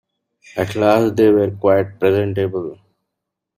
[0.57, 2.79] At last they were quite presentable.